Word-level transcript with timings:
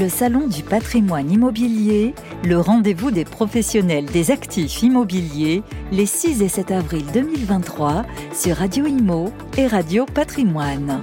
Le 0.00 0.08
Salon 0.08 0.48
du 0.48 0.62
patrimoine 0.62 1.30
immobilier, 1.30 2.14
le 2.42 2.58
rendez-vous 2.58 3.10
des 3.10 3.26
professionnels 3.26 4.06
des 4.06 4.30
actifs 4.30 4.82
immobiliers, 4.82 5.62
les 5.92 6.06
6 6.06 6.40
et 6.40 6.48
7 6.48 6.70
avril 6.70 7.04
2023 7.12 8.06
sur 8.32 8.56
Radio 8.56 8.86
Imo 8.86 9.30
et 9.58 9.66
Radio 9.66 10.06
Patrimoine. 10.06 11.02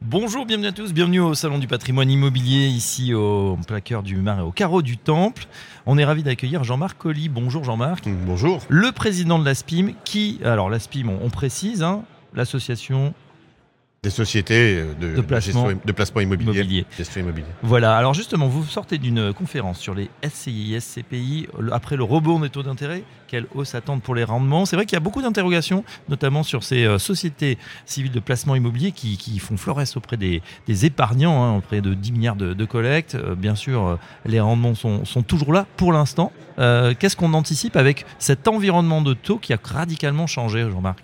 Bonjour, 0.00 0.46
bienvenue 0.46 0.68
à 0.68 0.72
tous, 0.72 0.92
bienvenue 0.92 1.18
au 1.18 1.34
Salon 1.34 1.58
du 1.58 1.66
patrimoine 1.66 2.08
immobilier, 2.08 2.68
ici 2.68 3.12
au 3.14 3.58
plaqueur 3.66 4.04
du 4.04 4.14
Marais, 4.14 4.42
au 4.42 4.52
carreau 4.52 4.82
du 4.82 4.96
Temple. 4.96 5.48
On 5.86 5.98
est 5.98 6.04
ravi 6.04 6.22
d'accueillir 6.22 6.62
Jean-Marc 6.62 6.98
Colli. 6.98 7.28
Bonjour 7.28 7.64
Jean-Marc. 7.64 8.08
Bonjour. 8.26 8.60
Le 8.68 8.92
président 8.92 9.40
de 9.40 9.44
l'ASPIM, 9.44 9.94
qui, 10.04 10.38
alors 10.44 10.70
l'ASPIM, 10.70 11.08
on, 11.08 11.18
on 11.20 11.30
précise, 11.30 11.82
hein, 11.82 12.04
l'association 12.32 13.12
Des 14.04 14.10
sociétés 14.10 14.76
euh, 14.78 14.94
de, 15.00 15.16
De 15.16 15.20
placement. 15.22 15.64
gestion- 15.68 15.80
de 15.84 15.92
placement 15.92 16.20
immobilier. 16.20 16.52
immobilier. 16.52 16.86
Gestion 16.96 17.22
immobilière. 17.22 17.50
Voilà, 17.62 17.96
alors 17.96 18.12
justement, 18.14 18.46
vous 18.46 18.64
sortez 18.66 18.98
d'une 18.98 19.32
conférence 19.32 19.78
sur 19.80 19.94
les 19.94 20.10
SCI, 20.22 20.78
SCPI, 20.78 21.48
après 21.72 21.96
le 21.96 22.04
rebond 22.04 22.38
des 22.38 22.50
taux 22.50 22.62
d'intérêt, 22.62 23.02
quelle 23.28 23.46
hausse 23.54 23.74
attendre 23.74 24.02
pour 24.02 24.14
les 24.14 24.22
rendements? 24.24 24.66
C'est 24.66 24.76
vrai 24.76 24.84
qu'il 24.84 24.94
y 24.94 24.98
a 24.98 25.00
beaucoup 25.00 25.22
d'interrogations, 25.22 25.84
notamment 26.10 26.42
sur 26.42 26.62
ces 26.62 26.84
euh, 26.84 26.98
sociétés 26.98 27.56
civiles 27.86 28.12
de 28.12 28.20
placement 28.20 28.54
immobilier 28.54 28.92
qui, 28.92 29.16
qui 29.16 29.38
font 29.38 29.56
florès 29.56 29.96
auprès 29.96 30.18
des, 30.18 30.42
des 30.66 30.84
épargnants, 30.84 31.42
hein, 31.42 31.56
auprès 31.56 31.80
de 31.80 31.94
10 31.94 32.12
milliards 32.12 32.36
de, 32.36 32.52
de 32.52 32.64
collectes. 32.66 33.14
Euh, 33.14 33.34
bien 33.34 33.54
sûr, 33.54 33.86
euh, 33.86 33.96
les 34.26 34.38
rendements 34.38 34.74
sont, 34.74 35.04
sont 35.06 35.22
toujours 35.22 35.52
là 35.52 35.66
pour 35.78 35.92
l'instant. 35.92 36.30
Qu'est-ce 36.56 37.16
qu'on 37.16 37.32
anticipe 37.34 37.74
avec 37.74 38.06
cet 38.20 38.46
environnement 38.46 39.02
de 39.02 39.12
taux 39.14 39.38
qui 39.38 39.52
a 39.52 39.58
radicalement 39.60 40.28
changé, 40.28 40.68
Jean-Marc? 40.70 41.00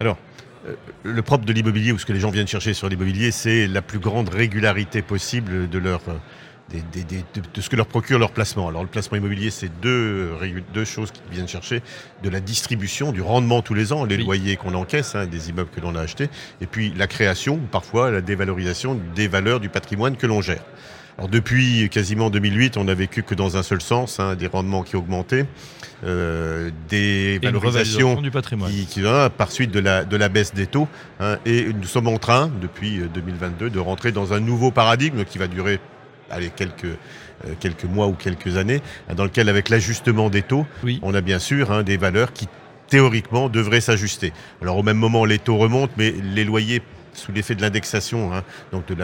Alors, 0.00 0.18
le 1.04 1.22
propre 1.22 1.44
de 1.44 1.52
l'immobilier, 1.52 1.92
ou 1.92 1.98
ce 1.98 2.06
que 2.06 2.12
les 2.12 2.20
gens 2.20 2.30
viennent 2.30 2.48
chercher 2.48 2.74
sur 2.74 2.88
l'immobilier, 2.88 3.30
c'est 3.30 3.66
la 3.66 3.82
plus 3.82 3.98
grande 3.98 4.28
régularité 4.28 5.02
possible 5.02 5.68
de 5.68 5.78
leur. 5.78 6.00
euh, 6.08 6.14
des- 6.70 6.82
des- 6.92 7.02
des- 7.04 7.40
de, 7.54 7.60
ce 7.62 7.70
que 7.70 7.76
leur 7.76 7.86
procure 7.86 8.18
leur 8.18 8.30
placement. 8.30 8.68
Alors 8.68 8.82
le 8.82 8.90
placement 8.90 9.16
immobilier, 9.16 9.48
c'est 9.48 9.70
deux, 9.80 9.88
euh, 10.42 10.60
deux 10.74 10.84
choses 10.84 11.10
qu'ils 11.12 11.22
viennent 11.32 11.48
chercher, 11.48 11.80
de 12.22 12.28
la 12.28 12.40
distribution, 12.40 13.10
du 13.10 13.22
rendement 13.22 13.62
tous 13.62 13.72
les 13.72 13.90
ans, 13.94 14.04
les 14.04 14.16
Oui. 14.16 14.24
loyers 14.24 14.56
qu'on 14.56 14.74
encaisse, 14.74 15.14
hein, 15.14 15.24
des 15.26 15.48
immeubles 15.48 15.70
que 15.74 15.80
l'on 15.80 15.94
a 15.94 16.00
achetés, 16.02 16.28
et 16.60 16.66
puis 16.66 16.92
la 16.94 17.06
création, 17.06 17.54
ou 17.54 17.66
parfois 17.70 18.10
la 18.10 18.20
dévalorisation 18.20 19.00
des 19.14 19.28
valeurs 19.28 19.60
du 19.60 19.70
patrimoine 19.70 20.18
que 20.18 20.26
l'on 20.26 20.42
gère. 20.42 20.62
Alors 21.18 21.28
depuis 21.28 21.88
quasiment 21.90 22.30
2008, 22.30 22.76
on 22.76 22.84
n'a 22.84 22.94
vécu 22.94 23.24
que 23.24 23.34
dans 23.34 23.56
un 23.56 23.64
seul 23.64 23.80
sens, 23.80 24.20
hein, 24.20 24.36
des 24.36 24.46
rendements 24.46 24.84
qui 24.84 24.94
augmentaient, 24.94 25.46
euh, 26.04 26.70
des 26.88 27.40
valorisations 27.42 28.20
du 28.22 28.30
patrimoine. 28.30 28.70
qui, 28.70 28.86
qui 28.86 29.00
va 29.00 29.28
par 29.28 29.50
suite 29.50 29.72
de 29.72 29.80
la, 29.80 30.04
de 30.04 30.16
la 30.16 30.28
baisse 30.28 30.54
des 30.54 30.68
taux. 30.68 30.86
hein, 31.18 31.38
et 31.44 31.72
nous 31.72 31.88
sommes 31.88 32.06
en 32.06 32.18
train, 32.18 32.48
depuis 32.62 33.00
euh, 33.00 33.08
2022, 33.12 33.68
de 33.68 33.78
rentrer 33.80 34.12
dans 34.12 34.32
un 34.32 34.38
nouveau 34.38 34.70
paradigme 34.70 35.24
qui 35.24 35.38
va 35.38 35.48
durer 35.48 35.80
allez, 36.30 36.50
quelques, 36.54 36.84
euh, 36.84 37.54
quelques 37.58 37.84
mois 37.84 38.06
ou 38.06 38.12
quelques 38.12 38.56
années, 38.56 38.80
hein, 39.08 39.14
dans 39.16 39.24
lequel, 39.24 39.48
avec 39.48 39.70
l'ajustement 39.70 40.30
des 40.30 40.42
taux, 40.42 40.66
Oui. 40.84 41.00
on 41.02 41.14
a 41.14 41.20
bien 41.20 41.40
sûr 41.40 41.72
hein, 41.72 41.82
des 41.82 41.96
valeurs 41.96 42.32
qui, 42.32 42.46
théoriquement, 42.86 43.48
devraient 43.48 43.80
s'ajuster. 43.80 44.32
Alors, 44.62 44.76
au 44.76 44.84
même 44.84 44.96
moment, 44.98 45.24
les 45.24 45.40
taux 45.40 45.56
remontent, 45.56 45.92
mais 45.96 46.14
les 46.32 46.44
loyers 46.44 46.80
sous 47.18 47.32
l'effet 47.32 47.54
de 47.54 47.62
l'indexation, 47.62 48.32
hein, 48.32 48.42
donc 48.72 48.86
de 48.86 48.94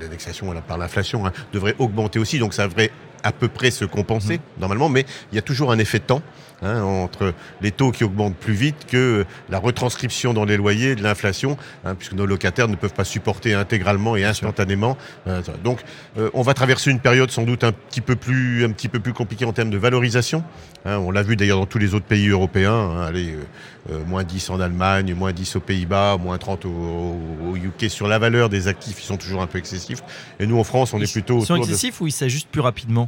l'indexation 0.00 0.54
par 0.66 0.78
l'inflation, 0.78 1.26
hein, 1.26 1.32
devraient 1.52 1.76
augmenter 1.78 2.18
aussi. 2.18 2.38
Donc, 2.38 2.54
ça 2.54 2.68
devrait 2.68 2.90
à 3.22 3.32
peu 3.32 3.48
près 3.48 3.70
se 3.70 3.84
compenser 3.84 4.34
Mhm. 4.34 4.60
normalement, 4.60 4.88
mais 4.88 5.04
il 5.32 5.36
y 5.36 5.38
a 5.38 5.42
toujours 5.42 5.72
un 5.72 5.78
effet 5.78 5.98
de 5.98 6.04
temps 6.04 6.22
hein, 6.62 6.82
entre 6.82 7.34
les 7.62 7.70
taux 7.70 7.92
qui 7.92 8.02
augmentent 8.02 8.36
plus 8.36 8.52
vite 8.52 8.86
que 8.90 9.24
la 9.48 9.58
retranscription 9.60 10.34
dans 10.34 10.44
les 10.44 10.56
loyers 10.56 10.96
de 10.96 11.02
l'inflation, 11.04 11.56
hein, 11.84 11.94
puisque 11.94 12.14
nos 12.14 12.26
locataires 12.26 12.66
ne 12.66 12.74
peuvent 12.74 12.92
pas 12.94 13.04
supporter 13.04 13.54
intégralement 13.54 14.16
et 14.16 14.24
instantanément. 14.24 14.96
euh, 15.28 15.40
ça. 15.44 15.52
donc, 15.62 15.80
euh, 16.18 16.30
on 16.34 16.42
va 16.42 16.54
traverser 16.54 16.90
une 16.90 16.98
période 17.00 17.30
sans 17.30 17.44
doute 17.44 17.62
un 17.64 17.70
petit 17.72 18.00
peu 18.00 18.16
plus, 18.16 18.64
un 18.64 18.70
petit 18.70 18.88
peu 18.88 18.98
plus 18.98 19.12
compliquée 19.12 19.44
en 19.44 19.52
termes 19.52 19.70
de 19.70 19.78
valorisation. 19.78 20.42
hein. 20.84 20.98
on 20.98 21.10
l'a 21.12 21.22
vu 21.22 21.36
d'ailleurs 21.36 21.58
dans 21.60 21.66
tous 21.66 21.78
les 21.78 21.94
autres 21.94 22.06
pays 22.06 22.28
européens. 22.28 22.72
hein, 22.74 23.02
allez, 23.06 23.30
euh, 23.34 23.44
euh, 23.92 24.04
moins 24.04 24.24
10 24.24 24.50
en 24.50 24.60
Allemagne, 24.60 25.14
moins 25.14 25.32
10 25.32 25.54
aux 25.56 25.60
Pays-Bas, 25.60 26.16
moins 26.18 26.38
30 26.38 26.64
au, 26.66 26.68
au- 26.70 27.50
au 27.52 27.56
UK 27.56 27.88
sur 27.88 28.08
la 28.08 28.18
valeur 28.18 28.48
des 28.48 28.66
actifs. 28.68 29.00
Ils 29.00 29.06
sont 29.06 29.16
toujours 29.16 29.42
un 29.42 29.46
peu 29.46 29.58
excessifs. 29.58 30.02
Et 30.40 30.46
nous, 30.46 30.58
en 30.58 30.64
France, 30.64 30.92
on 30.92 31.00
est 31.00 31.10
plutôt 31.10 31.38
Ils 31.38 31.46
sont 31.46 31.54
de... 31.54 31.60
excessifs 31.60 32.00
ou 32.00 32.06
ils 32.08 32.12
s'ajustent 32.12 32.48
plus 32.48 32.60
rapidement? 32.60 33.07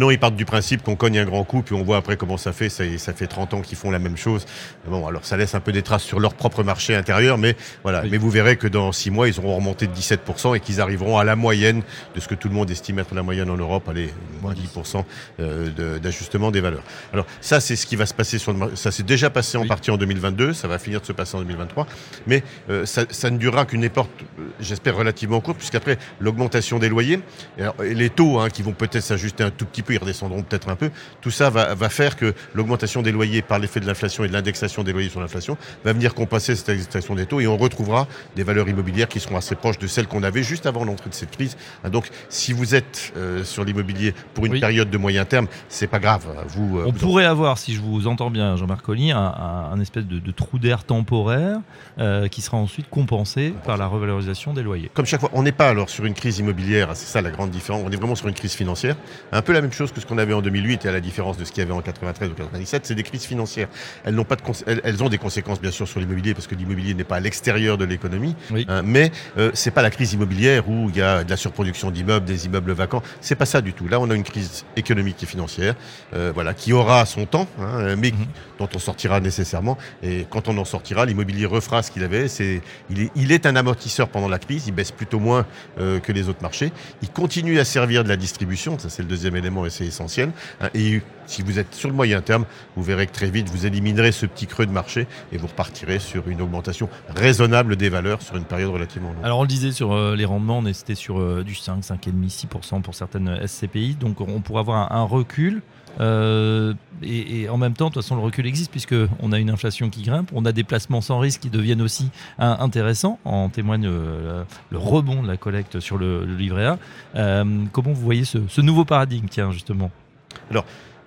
non, 0.00 0.10
ils 0.10 0.18
partent 0.18 0.36
du 0.36 0.44
principe 0.44 0.82
qu'on 0.82 0.96
cogne 0.96 1.18
un 1.18 1.24
grand 1.24 1.44
coup, 1.44 1.62
puis 1.62 1.74
on 1.74 1.82
voit 1.82 1.96
après 1.98 2.16
comment 2.16 2.36
ça 2.36 2.52
fait. 2.52 2.68
Ça, 2.68 2.84
ça 2.98 3.12
fait 3.12 3.26
30 3.26 3.54
ans 3.54 3.60
qu'ils 3.60 3.76
font 3.76 3.90
la 3.90 3.98
même 3.98 4.16
chose. 4.16 4.46
Bon, 4.86 5.06
alors 5.06 5.24
ça 5.24 5.36
laisse 5.36 5.54
un 5.54 5.60
peu 5.60 5.72
des 5.72 5.82
traces 5.82 6.02
sur 6.02 6.18
leur 6.20 6.34
propre 6.34 6.62
marché 6.62 6.94
intérieur, 6.94 7.36
mais 7.38 7.56
voilà. 7.82 8.02
Oui. 8.02 8.08
Mais 8.10 8.16
vous 8.18 8.30
verrez 8.30 8.56
que 8.56 8.66
dans 8.68 8.90
6 8.92 9.10
mois, 9.10 9.28
ils 9.28 9.38
auront 9.38 9.54
remonté 9.56 9.86
de 9.86 9.92
17% 9.94 10.56
et 10.56 10.60
qu'ils 10.60 10.80
arriveront 10.80 11.18
à 11.18 11.24
la 11.24 11.36
moyenne 11.36 11.82
de 12.14 12.20
ce 12.20 12.28
que 12.28 12.34
tout 12.34 12.48
le 12.48 12.54
monde 12.54 12.70
estime 12.70 12.98
être 12.98 13.14
la 13.14 13.22
moyenne 13.22 13.50
en 13.50 13.56
Europe, 13.56 13.88
allez, 13.88 14.12
moins 14.40 14.54
10% 14.54 15.04
euh, 15.40 15.68
de- 15.70 15.98
d'ajustement 15.98 16.50
des 16.50 16.60
valeurs. 16.60 16.82
Alors 17.12 17.26
ça, 17.40 17.60
c'est 17.60 17.76
ce 17.76 17.86
qui 17.86 17.96
va 17.96 18.06
se 18.06 18.14
passer 18.14 18.38
sur 18.38 18.52
le 18.52 18.58
marché. 18.58 18.76
Ça 18.76 18.90
s'est 18.92 19.02
déjà 19.02 19.28
passé 19.30 19.58
en 19.58 19.62
Oui. 19.62 19.68
partie 19.68 19.90
en 19.90 19.96
2022, 19.98 20.52
ça 20.54 20.68
va 20.68 20.78
finir 20.78 21.00
de 21.00 21.06
se 21.06 21.12
passer 21.12 21.36
en 21.36 21.40
2023, 21.40 21.86
mais 22.26 22.42
euh, 22.70 22.86
ça, 22.86 23.02
ça 23.10 23.28
ne 23.30 23.36
durera 23.38 23.66
qu'une 23.66 23.84
époque, 23.84 24.08
euh, 24.38 24.42
j'espère, 24.60 24.96
relativement 24.96 25.40
courte, 25.40 25.58
puisqu'après, 25.58 25.98
l'augmentation 26.20 26.78
des 26.78 26.88
loyers, 26.88 27.20
alors, 27.58 27.74
et 27.84 27.94
les 27.94 28.08
taux 28.10 28.38
hein, 28.40 28.48
qui 28.48 28.62
vont 28.62 28.72
peut-être 28.72 29.00
s'ajuster 29.02 29.44
un 29.44 29.50
tout 29.50 29.66
petit 29.66 29.81
peu, 29.82 29.94
ils 29.94 29.98
redescendront 29.98 30.42
peut-être 30.42 30.68
un 30.68 30.76
peu, 30.76 30.90
tout 31.20 31.30
ça 31.30 31.50
va, 31.50 31.74
va 31.74 31.88
faire 31.88 32.16
que 32.16 32.34
l'augmentation 32.54 33.02
des 33.02 33.12
loyers 33.12 33.42
par 33.42 33.58
l'effet 33.58 33.80
de 33.80 33.86
l'inflation 33.86 34.24
et 34.24 34.28
de 34.28 34.32
l'indexation 34.32 34.82
des 34.82 34.92
loyers 34.92 35.08
sur 35.08 35.20
l'inflation 35.20 35.56
va 35.84 35.92
venir 35.92 36.14
compenser 36.14 36.54
cette 36.56 36.68
indexation 36.70 37.14
des 37.14 37.26
taux 37.26 37.40
et 37.40 37.46
on 37.46 37.56
retrouvera 37.56 38.06
des 38.36 38.42
valeurs 38.44 38.68
immobilières 38.68 39.08
qui 39.08 39.20
seront 39.20 39.36
assez 39.36 39.54
proches 39.54 39.78
de 39.78 39.86
celles 39.86 40.06
qu'on 40.06 40.22
avait 40.22 40.42
juste 40.42 40.66
avant 40.66 40.84
l'entrée 40.84 41.10
de 41.10 41.14
cette 41.14 41.30
crise. 41.30 41.56
Hein, 41.84 41.90
Donc, 41.90 42.08
si 42.28 42.52
vous 42.52 42.74
êtes 42.74 43.12
euh, 43.16 43.44
sur 43.44 43.64
l'immobilier 43.64 44.14
pour 44.34 44.46
une 44.46 44.52
Oui. 44.52 44.60
période 44.60 44.90
de 44.90 44.98
moyen 44.98 45.24
terme, 45.24 45.46
c'est 45.68 45.86
pas 45.86 45.98
grave. 45.98 46.24
Vous, 46.48 46.78
euh, 46.78 46.84
On 46.86 46.90
vous 46.90 46.98
en- 46.98 47.00
pourrait 47.00 47.24
avoir, 47.24 47.58
si 47.58 47.74
je 47.74 47.80
vous 47.80 48.06
entends 48.06 48.30
bien, 48.30 48.56
Jean-Marc 48.56 48.82
Colli, 48.82 49.10
un, 49.12 49.18
un- 49.18 49.70
un 49.72 49.80
espèce 49.80 50.04
de, 50.06 50.18
de 50.18 50.30
trou 50.30 50.58
d'air 50.58 50.84
temporaire 50.84 51.58
euh, 51.98 52.28
qui 52.28 52.40
sera 52.42 52.56
ensuite 52.56 52.88
compensé 52.90 53.54
par 53.64 53.76
la 53.76 53.86
revalorisation 53.86 54.52
des 54.52 54.62
loyers. 54.62 54.90
Comme 54.94 55.06
chaque 55.06 55.20
fois, 55.20 55.30
on 55.32 55.42
n'est 55.42 55.52
pas 55.52 55.68
alors 55.68 55.90
sur 55.90 56.04
une 56.04 56.14
crise 56.14 56.38
immobilière, 56.38 56.90
c'est 56.94 57.06
ça 57.06 57.20
la 57.22 57.30
grande 57.30 57.50
différence, 57.50 57.82
on 57.86 57.90
est 57.90 57.96
vraiment 57.96 58.14
sur 58.14 58.28
une 58.28 58.34
crise 58.34 58.52
financière. 58.54 58.96
Un 59.32 59.42
peu 59.42 59.52
la 59.52 59.60
même 59.60 59.71
chose 59.74 59.92
que 59.92 60.00
ce 60.00 60.06
qu'on 60.06 60.18
avait 60.18 60.32
en 60.34 60.42
2008 60.42 60.84
et 60.84 60.88
à 60.88 60.92
la 60.92 61.00
différence 61.00 61.36
de 61.36 61.44
ce 61.44 61.52
qu'il 61.52 61.62
y 61.62 61.64
avait 61.64 61.72
en 61.72 61.80
93 61.82 62.30
ou 62.30 62.34
97, 62.34 62.86
c'est 62.86 62.94
des 62.94 63.02
crises 63.02 63.24
financières. 63.24 63.68
Elles, 64.04 64.14
n'ont 64.14 64.24
pas 64.24 64.36
de 64.36 64.42
elles, 64.66 64.80
elles 64.84 65.02
ont 65.02 65.08
des 65.08 65.18
conséquences 65.18 65.60
bien 65.60 65.70
sûr 65.70 65.86
sur 65.88 66.00
l'immobilier 66.00 66.34
parce 66.34 66.46
que 66.46 66.54
l'immobilier 66.54 66.94
n'est 66.94 67.04
pas 67.04 67.16
à 67.16 67.20
l'extérieur 67.20 67.78
de 67.78 67.84
l'économie, 67.84 68.34
Oui. 68.50 68.66
hein, 68.68 68.82
mais 68.84 69.10
euh, 69.38 69.50
c'est 69.54 69.70
pas 69.70 69.82
la 69.82 69.90
crise 69.90 70.12
immobilière 70.12 70.68
où 70.68 70.88
il 70.90 70.96
y 70.96 71.02
a 71.02 71.24
de 71.24 71.30
la 71.30 71.36
surproduction 71.36 71.90
d'immeubles, 71.90 72.26
des 72.26 72.46
immeubles 72.46 72.72
vacants, 72.72 73.02
c'est 73.20 73.34
pas 73.36 73.46
ça 73.46 73.60
du 73.60 73.72
tout. 73.72 73.88
Là, 73.88 74.00
on 74.00 74.10
a 74.10 74.14
une 74.14 74.22
crise 74.24 74.64
économique 74.76 75.22
et 75.22 75.26
financière, 75.26 75.74
euh, 76.14 76.30
voilà, 76.34 76.54
qui 76.54 76.72
aura 76.72 77.04
son 77.06 77.26
temps, 77.26 77.46
hein, 77.60 77.96
mais 77.96 78.10
Mhm. 78.12 78.26
dont 78.58 78.68
on 78.74 78.78
sortira 78.78 79.20
nécessairement. 79.20 79.78
Et 80.02 80.26
quand 80.30 80.48
on 80.48 80.56
en 80.58 80.64
sortira, 80.64 81.06
l'immobilier 81.06 81.46
refera 81.46 81.82
ce 81.82 81.90
qu'il 81.90 82.04
avait. 82.04 82.28
C'est, 82.28 82.60
il, 82.90 83.00
est, 83.02 83.10
il 83.16 83.32
est 83.32 83.46
un 83.46 83.56
amortisseur 83.56 84.08
pendant 84.08 84.28
la 84.28 84.38
crise. 84.38 84.64
Il 84.66 84.72
baisse 84.74 84.90
plutôt 84.92 85.18
moins 85.18 85.46
euh, 85.80 85.98
que 86.00 86.12
les 86.12 86.28
autres 86.28 86.42
marchés. 86.42 86.72
Il 87.02 87.10
continue 87.10 87.58
à 87.58 87.64
servir 87.64 88.04
de 88.04 88.08
la 88.08 88.16
distribution. 88.16 88.78
Ça, 88.78 88.88
c'est 88.90 89.02
le 89.02 89.08
deuxième 89.08 89.36
élément 89.36 89.61
et 89.66 89.70
c'est 89.70 89.86
essentiel. 89.86 90.30
hein. 90.60 90.68
et 90.74 91.02
si 91.26 91.42
vous 91.42 91.58
êtes 91.58 91.74
sur 91.74 91.88
le 91.88 91.94
moyen 91.94 92.20
terme, 92.20 92.44
vous 92.76 92.82
verrez 92.82 93.06
que 93.06 93.12
très 93.12 93.30
vite, 93.30 93.48
vous 93.48 93.64
éliminerez 93.64 94.12
ce 94.12 94.26
petit 94.26 94.46
creux 94.46 94.66
de 94.66 94.72
marché 94.72 95.06
et 95.32 95.38
vous 95.38 95.46
repartirez 95.46 95.98
sur 95.98 96.28
une 96.28 96.42
augmentation 96.42 96.88
raisonnable 97.16 97.76
des 97.76 97.88
valeurs 97.88 98.20
sur 98.22 98.36
une 98.36 98.44
période 98.44 98.70
relativement 98.70 99.12
longue. 99.12 99.24
Alors 99.24 99.38
on 99.38 99.42
le 99.42 99.48
disait 99.48 99.72
sur 99.72 99.92
euh, 99.92 100.14
les 100.16 100.24
rendements, 100.24 100.58
on 100.58 100.66
était 100.66 100.94
sur 100.94 101.20
euh, 101.20 101.42
du 101.44 101.54
5, 101.54 101.80
5,5, 101.80 102.46
6% 102.48 102.82
pour 102.82 102.94
certaines 102.94 103.46
SCPI, 103.46 103.94
donc 103.94 104.20
on 104.20 104.40
pourrait 104.40 104.60
avoir 104.60 104.92
un 104.92 105.04
recul. 105.04 105.62
Euh, 106.00 106.74
et, 107.02 107.42
et 107.42 107.48
en 107.48 107.56
même 107.58 107.74
temps, 107.74 107.88
de 107.88 107.94
toute 107.94 108.02
façon, 108.02 108.16
le 108.16 108.22
recul 108.22 108.46
existe 108.46 108.70
puisque 108.70 108.94
on 109.20 109.32
a 109.32 109.38
une 109.38 109.50
inflation 109.50 109.90
qui 109.90 110.02
grimpe, 110.02 110.30
on 110.34 110.44
a 110.44 110.52
des 110.52 110.64
placements 110.64 111.00
sans 111.00 111.18
risque 111.18 111.40
qui 111.40 111.50
deviennent 111.50 111.82
aussi 111.82 112.10
hein, 112.38 112.56
intéressants. 112.60 113.18
En 113.24 113.48
témoigne 113.48 113.86
euh, 113.86 114.44
le 114.70 114.78
rebond 114.78 115.22
de 115.22 115.28
la 115.28 115.36
collecte 115.36 115.80
sur 115.80 115.98
le, 115.98 116.24
le 116.24 116.34
livret 116.36 116.66
A. 116.66 116.78
Euh, 117.16 117.44
comment 117.72 117.92
vous 117.92 118.00
voyez 118.02 118.24
ce, 118.24 118.38
ce 118.48 118.60
nouveau 118.60 118.84
paradigme, 118.84 119.26
tiens 119.28 119.50
justement? 119.50 119.90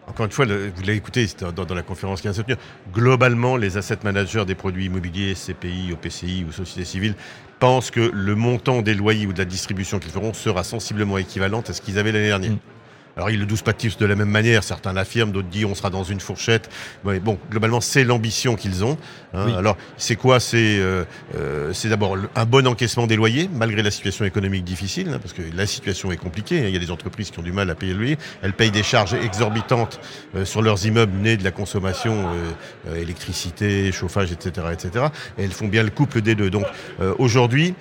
Encore 0.08 0.28
une 0.28 0.32
fois, 0.32 0.46
le- 0.46 0.68
vous 0.76 0.82
l'avez 0.82 0.98
écouté 0.98 1.26
c'était 1.26 1.52
dans, 1.52 1.66
dans 1.66 1.74
la 1.74 1.82
conférence 1.82 2.22
qui 2.22 2.28
vient 2.28 2.32
de 2.32 2.36
se 2.38 2.42
tenir. 2.44 2.58
Globalement, 2.94 3.58
les 3.58 3.78
asset 3.78 3.98
managers 4.04 4.46
des 4.46 4.54
produits 4.54 4.86
immobiliers, 4.86 5.34
CPI, 5.34 5.94
OPCI 5.94 6.46
ou 6.48 6.52
sociétés 6.52 6.86
civiles, 6.86 7.16
pensent 7.60 7.90
que 7.90 8.12
le 8.14 8.36
montant 8.36 8.84
des 8.84 8.94
loyers 8.94 9.26
ou 9.26 9.34
de 9.34 9.40
la 9.40 9.46
distribution 9.46 9.98
qu'ils 9.98 10.12
feront 10.12 10.34
sera 10.34 10.64
sensiblement 10.64 11.18
équivalent 11.18 11.62
à 11.68 11.74
ce 11.74 11.82
qu'ils 11.82 11.98
avaient 11.98 12.12
l'année 12.12 12.28
dernière. 12.28 12.52
Mm. 12.52 12.58
Alors 13.18 13.30
ils 13.30 13.40
le 13.40 13.46
doucent 13.46 13.64
pas 13.64 13.74
tous 13.74 13.98
de 13.98 14.06
la 14.06 14.16
même 14.16 14.30
manière, 14.30 14.64
certains 14.64 14.92
l'affirment, 14.92 15.32
d'autres 15.32 15.48
disent 15.48 15.66
on 15.66 15.76
sera 15.76 15.90
dans 15.90 16.04
une 16.04 16.20
fourchette. 16.20 16.70
Mais 17.06 17.20
bon, 17.20 17.38
globalement 17.50 17.82
c'est 17.82 18.04
l'ambition 18.04 18.56
qu'ils 18.56 18.84
ont. 18.84 18.98
Hein. 19.34 19.54
Alors 19.58 19.78
c'est 19.98 20.16
quoi? 20.16 20.40
C'est 20.40 20.80
euh, 20.80 21.06
euh, 21.36 21.74
d'abord 21.86 22.18
un 22.36 22.46
bon 22.46 22.68
encaissement 22.68 23.08
des 23.08 23.16
loyers 23.16 23.50
malgré 23.54 23.84
la 23.84 23.92
situation 23.92 24.26
économique 24.26 24.64
difficile, 24.64 25.10
hein, 25.10 25.20
parce 25.22 25.34
que 25.34 25.42
la 25.56 25.66
situation 25.66 26.12
est 26.12 26.18
compliquée. 26.18 26.60
Hein. 26.60 26.68
Il 26.68 26.74
y 26.74 26.78
a 26.78 26.80
des 26.80 26.92
entreprises 26.92 27.32
qui 27.32 27.40
ont 27.40 27.44
du 27.44 27.54
mal 27.54 27.70
à 27.70 27.76
payer 27.76 27.94
le 27.94 28.00
loyer. 28.00 28.18
Elles 28.42 28.54
payent 28.54 28.72
des 28.72 28.84
charges 28.84 29.14
exorbitantes 29.14 30.00
euh, 30.36 30.44
sur 30.44 30.62
leurs 30.62 30.86
immeubles 30.86 31.18
nés 31.18 31.38
de 31.38 31.44
la 31.44 31.52
consommation 31.52 32.26
électricité, 32.96 33.92
chauffage, 33.92 34.32
etc., 34.32 34.68
etc. 34.72 35.06
Et 35.38 35.44
elles 35.44 35.52
font 35.52 35.68
bien 35.68 35.84
le 35.84 35.90
couple 35.90 36.22
des 36.22 36.36
deux. 36.36 36.50
Donc 36.50 36.66
aujourd'hui, 37.18 37.74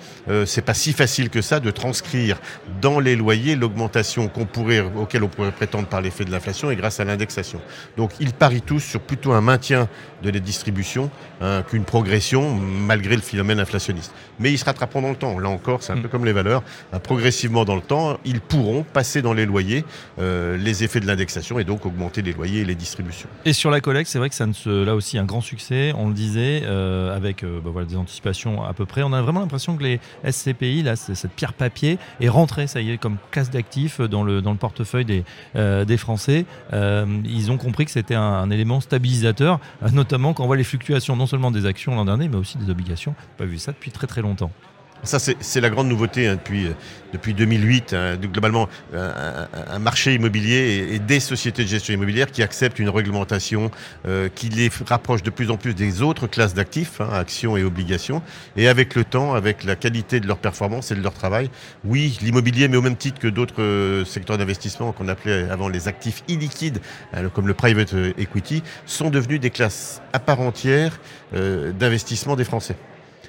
c'est 0.45 0.63
pas 0.63 0.73
si 0.73 0.93
facile 0.93 1.29
que 1.29 1.41
ça 1.41 1.59
de 1.59 1.71
transcrire 1.71 2.37
dans 2.81 2.99
les 2.99 3.15
loyers 3.15 3.55
l'augmentation 3.55 4.27
qu'on 4.27 4.45
pourrait 4.45 4.81
auquel 4.95 5.23
on 5.25 5.29
pourrait 5.29 5.51
prétendre 5.51 5.87
par 5.87 6.01
l'effet 6.01 6.25
de 6.25 6.31
l'inflation 6.31 6.71
et 6.71 6.75
grâce 6.75 6.99
à 6.99 7.05
l'indexation. 7.05 7.59
Donc 7.97 8.11
ils 8.19 8.33
parient 8.33 8.61
tous 8.61 8.79
sur 8.79 9.01
plutôt 9.01 9.33
un 9.33 9.41
maintien 9.41 9.87
de 10.23 10.29
les 10.29 10.39
distributions 10.39 11.09
hein, 11.41 11.63
qu'une 11.69 11.83
progression 11.83 12.55
malgré 12.55 13.15
le 13.15 13.21
phénomène 13.21 13.59
inflationniste. 13.59 14.13
Mais 14.39 14.51
ils 14.51 14.57
se 14.57 14.65
rattraperont 14.65 15.01
dans 15.01 15.09
le 15.09 15.15
temps. 15.15 15.39
Là 15.39 15.49
encore, 15.49 15.83
c'est 15.83 15.93
un 15.93 15.97
peu 15.97 16.07
mm. 16.07 16.11
comme 16.11 16.25
les 16.25 16.33
valeurs. 16.33 16.63
Hein, 16.93 16.99
progressivement 16.99 17.65
dans 17.65 17.75
le 17.75 17.81
temps, 17.81 18.17
ils 18.25 18.41
pourront 18.41 18.83
passer 18.83 19.21
dans 19.21 19.33
les 19.33 19.45
loyers 19.45 19.85
euh, 20.19 20.57
les 20.57 20.83
effets 20.83 20.99
de 20.99 21.07
l'indexation 21.07 21.59
et 21.59 21.63
donc 21.63 21.85
augmenter 21.85 22.21
les 22.21 22.33
loyers 22.33 22.61
et 22.61 22.65
les 22.65 22.75
distributions. 22.75 23.29
Et 23.45 23.53
sur 23.53 23.71
la 23.71 23.81
collecte, 23.81 24.09
c'est 24.09 24.19
vrai 24.19 24.29
que 24.29 24.35
ça 24.35 24.45
ne 24.45 24.53
se, 24.53 24.83
là 24.83 24.95
aussi 24.95 25.17
un 25.17 25.25
grand 25.25 25.41
succès. 25.41 25.93
On 25.97 26.07
le 26.07 26.13
disait 26.13 26.63
euh, 26.63 27.15
avec 27.15 27.43
euh, 27.43 27.59
bah 27.63 27.69
voilà, 27.71 27.87
des 27.87 27.97
anticipations 27.97 28.63
à 28.63 28.73
peu 28.73 28.85
près. 28.85 29.03
On 29.03 29.13
a 29.13 29.21
vraiment 29.21 29.41
l'impression 29.41 29.77
que 29.77 29.83
les 29.83 29.99
SCPI, 30.29 30.83
là, 30.83 30.95
cette 30.95 31.31
pierre 31.31 31.53
papier, 31.53 31.97
est 32.19 32.29
rentrée, 32.29 32.67
ça 32.67 32.81
y 32.81 32.91
est, 32.91 32.97
comme 32.97 33.17
casse 33.31 33.49
d'actifs 33.49 34.01
dans 34.01 34.23
le, 34.23 34.41
dans 34.41 34.51
le 34.51 34.57
portefeuille 34.57 35.05
des, 35.05 35.14
des 35.55 35.97
Français. 35.97 36.45
ils 36.71 37.51
ont 37.51 37.57
compris 37.57 37.85
que 37.85 37.91
c'était 37.91 38.15
un, 38.15 38.49
élément 38.49 38.81
stabilisateur, 38.81 39.59
notamment 39.91 40.33
quand 40.33 40.43
on 40.43 40.47
voit 40.47 40.57
les 40.57 40.63
fluctuations 40.63 41.15
non 41.15 41.27
seulement 41.27 41.51
des 41.51 41.65
actions 41.65 41.95
l'an 41.95 42.05
dernier, 42.05 42.27
mais 42.27 42.37
aussi 42.37 42.57
des 42.57 42.69
obligations. 42.69 43.15
Pas 43.37 43.45
vu 43.45 43.57
ça 43.57 43.71
depuis 43.71 43.91
très 43.91 44.07
très 44.07 44.21
longtemps. 44.21 44.51
Ça, 45.05 45.19
c'est 45.19 45.61
la 45.61 45.69
grande 45.69 45.87
nouveauté 45.87 46.27
hein, 46.27 46.35
depuis, 46.35 46.67
euh, 46.67 46.73
depuis 47.13 47.33
2008. 47.33 47.93
Hein, 47.93 48.17
globalement, 48.17 48.67
un, 48.93 49.79
marché 49.79 50.15
immobilier 50.15 50.87
et, 50.91 50.99
des 50.99 51.19
sociétés 51.19 51.63
de 51.63 51.67
gestion 51.67 51.93
immobilière 51.93 52.31
qui 52.31 52.41
acceptent 52.41 52.79
une 52.79 52.89
réglementation 52.89 53.69
euh, 54.07 54.29
qui 54.33 54.49
les 54.49 54.69
rapproche 54.87 55.21
de 55.21 55.29
plus 55.29 55.51
en 55.51 55.57
plus 55.57 55.75
des 55.75 56.01
autres 56.01 56.27
classes 56.27 56.53
d'actifs, 56.53 57.01
hein, 57.01 57.09
actions 57.11 57.55
et 57.55 57.63
obligations. 57.63 58.21
Et 58.57 58.67
avec 58.67 58.95
le 58.95 59.03
temps, 59.03 59.35
avec 59.35 59.63
la 59.63 59.75
qualité 59.75 60.19
de 60.19 60.27
leur 60.27 60.37
performance 60.37 60.91
et 60.91 60.95
de 60.95 61.01
leur 61.01 61.13
travail, 61.13 61.49
oui, 61.83 62.17
l'immobilier, 62.21 62.67
mais 62.67 62.77
au 62.77 62.81
même 62.81 62.97
titre 62.97 63.19
que 63.19 63.27
d'autres 63.27 63.61
euh, 63.61 64.05
secteurs 64.05 64.37
d'investissement 64.37 64.91
qu'on 64.91 65.07
appelait 65.07 65.49
avant 65.49 65.69
les 65.69 65.87
actifs 65.87 66.23
illiquides, 66.27 66.79
comme 67.33 67.47
le 67.47 67.53
private 67.53 67.93
equity, 68.17 68.63
sont 68.85 69.09
devenus 69.09 69.39
des 69.39 69.49
classes 69.49 70.01
à 70.13 70.19
part 70.19 70.41
entière 70.41 70.99
d'investissement 71.33 72.35
des 72.35 72.43
Français. 72.43 72.75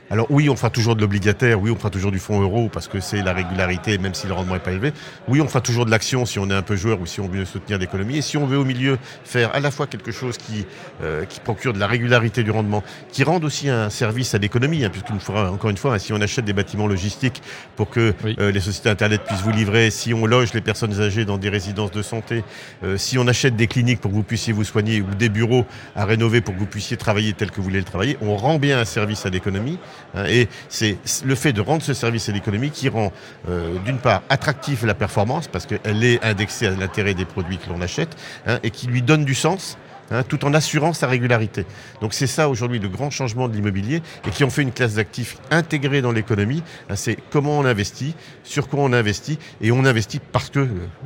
Alors 0.08 0.28
oui, 0.30 0.48
on 0.48 0.54
fera 0.54 0.70
toujours 0.70 0.94
de 0.94 1.00
l'obligataire, 1.00 1.60
oui, 1.60 1.68
on 1.68 1.74
fera 1.74 1.90
toujours 1.90 2.12
du 2.12 2.20
fonds 2.20 2.40
euro 2.40 2.68
parce 2.72 2.86
que 2.86 3.00
c'est 3.00 3.22
la 3.22 3.32
régularité, 3.32 3.98
même 3.98 4.14
si 4.14 4.28
le 4.28 4.34
rendement 4.34 4.54
n'est 4.54 4.60
pas 4.60 4.70
élevé. 4.70 4.92
Oui, 5.26 5.40
on 5.40 5.48
fera 5.48 5.60
toujours 5.60 5.84
de 5.84 5.90
l'action 5.90 6.24
si 6.26 6.38
on 6.38 6.48
est 6.48 6.54
un 6.54 6.62
peu 6.62 6.76
joueur 6.76 7.00
ou 7.00 7.06
si 7.06 7.20
on 7.20 7.26
veut 7.26 7.44
soutenir 7.44 7.76
l'économie. 7.76 8.18
Et 8.18 8.22
si 8.22 8.36
on 8.36 8.46
veut 8.46 8.56
au 8.56 8.64
milieu 8.64 8.98
faire 9.24 9.52
à 9.52 9.58
la 9.58 9.72
fois 9.72 9.88
quelque 9.88 10.12
chose 10.12 10.38
qui, 10.38 10.64
euh, 11.02 11.24
qui 11.24 11.40
procure 11.40 11.72
de 11.72 11.80
la 11.80 11.88
régularité 11.88 12.44
du 12.44 12.52
rendement, 12.52 12.84
qui 13.10 13.24
rende 13.24 13.42
aussi 13.42 13.68
un 13.68 13.90
service 13.90 14.32
à 14.36 14.38
l'économie, 14.38 14.84
hein, 14.84 14.90
puisqu'on 14.90 15.18
fera 15.18 15.50
encore 15.50 15.70
une 15.70 15.76
fois, 15.76 15.94
hein, 15.94 15.98
si 15.98 16.12
on 16.12 16.20
achète 16.20 16.44
des 16.44 16.52
bâtiments 16.52 16.86
logistiques 16.86 17.42
pour 17.74 17.90
que 17.90 18.14
euh, 18.38 18.52
les 18.52 18.60
sociétés 18.60 18.90
Internet 18.90 19.22
puissent 19.24 19.42
vous 19.42 19.50
livrer, 19.50 19.90
si 19.90 20.14
on 20.14 20.24
loge 20.24 20.52
les 20.54 20.60
personnes 20.60 21.00
âgées 21.00 21.24
dans 21.24 21.36
des 21.36 21.48
résidences 21.48 21.90
de 21.90 22.02
santé, 22.02 22.44
euh, 22.84 22.96
si 22.96 23.18
on 23.18 23.26
achète 23.26 23.56
des 23.56 23.66
cliniques 23.66 24.00
pour 24.00 24.12
que 24.12 24.16
vous 24.16 24.22
puissiez 24.22 24.52
vous 24.52 24.62
soigner 24.62 25.00
ou 25.00 25.14
des 25.16 25.30
bureaux 25.30 25.66
à 25.96 26.04
rénover 26.04 26.42
pour 26.42 26.54
que 26.54 26.60
vous 26.60 26.66
puissiez 26.66 26.96
travailler 26.96 27.32
tel 27.32 27.50
que 27.50 27.56
vous 27.56 27.64
voulez 27.64 27.80
le 27.80 27.84
travailler, 27.84 28.16
on 28.20 28.36
rend 28.36 28.60
bien 28.60 28.78
un 28.78 28.84
service 28.84 29.26
à 29.26 29.30
l'économie. 29.30 29.80
Hein, 30.14 30.24
et 30.26 30.48
c'est 30.68 30.98
le 31.24 31.34
fait 31.34 31.52
de 31.52 31.60
rendre 31.60 31.82
ce 31.82 31.94
service 31.94 32.28
à 32.28 32.32
l'économie 32.32 32.70
qui 32.70 32.88
rend, 32.88 33.12
euh, 33.48 33.78
d'une 33.84 33.98
part, 33.98 34.22
attractif 34.28 34.82
la 34.82 34.94
performance, 34.94 35.48
parce 35.48 35.66
qu'elle 35.66 36.04
est 36.04 36.22
indexée 36.24 36.66
à 36.66 36.70
l'intérêt 36.70 37.14
des 37.14 37.24
produits 37.24 37.58
que 37.58 37.68
l'on 37.68 37.80
achète, 37.80 38.16
hein, 38.46 38.58
et 38.62 38.70
qui 38.70 38.86
lui 38.86 39.02
donne 39.02 39.24
du 39.24 39.34
sens 39.34 39.76
Hein, 40.10 40.22
tout 40.22 40.44
en 40.44 40.54
assurant 40.54 40.92
sa 40.92 41.08
régularité. 41.08 41.66
Donc 42.00 42.14
c'est 42.14 42.28
ça 42.28 42.48
aujourd'hui 42.48 42.78
le 42.78 42.88
grand 42.88 43.10
changement 43.10 43.48
de 43.48 43.54
l'immobilier 43.54 44.02
et 44.26 44.30
qui 44.30 44.44
en 44.44 44.50
fait 44.50 44.62
une 44.62 44.70
classe 44.70 44.94
d'actifs 44.94 45.38
intégrée 45.50 46.00
dans 46.00 46.12
l'économie. 46.12 46.62
Hein, 46.88 46.94
c'est 46.94 47.16
comment 47.30 47.58
on 47.58 47.64
investit, 47.64 48.14
sur 48.44 48.68
quoi 48.68 48.84
on 48.84 48.92
investit 48.92 49.38
et 49.60 49.72
on 49.72 49.84
investit 49.84 50.20
parce 50.20 50.50
que 50.50 50.60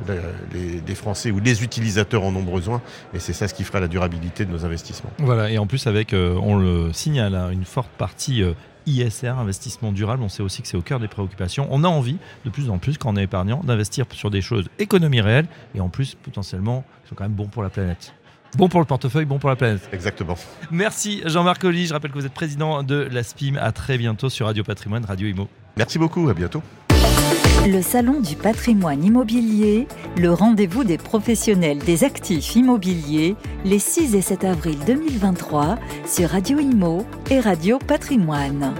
euh, 0.09 0.33
les, 0.85 0.95
Français 0.95 1.31
ou 1.31 1.39
les 1.39 1.63
utilisateurs 1.63 2.23
en 2.23 2.35
ont 2.35 2.43
besoin 2.43 2.81
et 3.15 3.19
c'est 3.19 3.33
ça 3.33 3.47
ce 3.47 3.55
qui 3.55 3.63
fera 3.63 3.79
la 3.79 3.87
durabilité 3.87 4.45
de 4.45 4.51
nos 4.51 4.65
investissements. 4.65 5.09
Voilà 5.17 5.49
et 5.49 5.57
en 5.57 5.65
plus 5.65 5.87
avec, 5.87 6.13
euh, 6.13 6.37
on 6.39 6.57
le 6.57 6.93
signale, 6.93 7.33
hein, 7.33 7.49
une 7.49 7.65
forte 7.65 7.89
partie 7.97 8.43
euh, 8.43 8.53
ISR, 8.85 9.29
investissement 9.29 9.91
durable, 9.91 10.21
on 10.21 10.29
sait 10.29 10.43
aussi 10.43 10.61
que 10.61 10.67
c'est 10.67 10.77
au 10.77 10.81
cœur 10.81 10.99
des 10.99 11.07
préoccupations. 11.07 11.67
On 11.71 11.83
a 11.83 11.87
envie, 11.87 12.17
de 12.45 12.49
plus 12.49 12.69
en 12.69 12.77
plus, 12.77 12.97
quand 12.97 13.13
on 13.13 13.17
est 13.17 13.23
épargnant, 13.23 13.61
d'investir 13.63 14.05
sur 14.11 14.29
des 14.29 14.41
choses 14.41 14.69
économie 14.79 15.21
réelle 15.21 15.47
et 15.75 15.81
en 15.81 15.89
plus, 15.89 16.15
potentiellement, 16.15 16.83
qui 17.03 17.09
sont 17.09 17.15
quand 17.15 17.23
même 17.23 17.33
bons 17.33 17.47
pour 17.47 17.63
la 17.63 17.69
planète. 17.69 18.13
Bon 18.57 18.67
pour 18.67 18.79
le 18.79 18.85
portefeuille, 18.85 19.25
bon 19.25 19.39
pour 19.39 19.49
la 19.49 19.55
planète. 19.55 19.89
Exactement. 19.93 20.35
Merci 20.71 21.21
Jean-Marc 21.25 21.63
Oli. 21.63 21.87
Je 21.87 21.93
rappelle 21.93 22.11
que 22.11 22.17
vous 22.17 22.25
êtes 22.25 22.33
président 22.33 22.83
de 22.83 23.07
la 23.11 23.23
SPIM. 23.23 23.55
À 23.59 23.71
très 23.71 23.97
bientôt 23.97 24.29
sur 24.29 24.45
Radio 24.45 24.63
Patrimoine, 24.63 25.05
Radio 25.05 25.27
Imo. 25.27 25.47
Merci 25.77 25.97
beaucoup, 25.97 26.27
à 26.29 26.33
bientôt. 26.33 26.61
Le 27.67 27.81
Salon 27.81 28.19
du 28.19 28.35
patrimoine 28.35 29.03
immobilier, 29.03 29.87
le 30.17 30.33
rendez-vous 30.33 30.83
des 30.83 30.97
professionnels 30.97 31.77
des 31.77 32.03
actifs 32.03 32.55
immobiliers, 32.55 33.35
les 33.63 33.79
6 33.79 34.15
et 34.15 34.21
7 34.21 34.43
avril 34.45 34.77
2023 34.85 35.77
sur 36.05 36.29
Radio 36.29 36.59
Imo 36.59 37.05
et 37.29 37.39
Radio 37.39 37.77
Patrimoine. 37.77 38.73